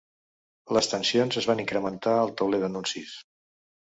Les 0.77 0.87
tensions 0.93 1.37
es 1.41 1.47
van 1.51 1.61
incrementar 1.63 2.15
al 2.21 2.33
tauler 2.41 2.61
d’anuncis. 2.63 3.13